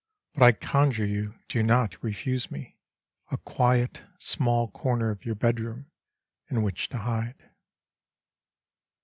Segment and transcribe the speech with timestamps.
[0.33, 2.75] But I conjure you do not refuse me
[3.29, 5.91] A quite small comer of your bedroom
[6.47, 7.51] in which to hide.